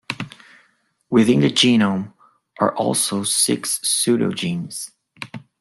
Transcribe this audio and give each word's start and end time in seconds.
Within 1.11 1.41
the 1.41 1.51
genome 1.51 2.11
are 2.57 2.73
also 2.75 3.21
six 3.21 3.77
pseudogenes. 3.81 4.89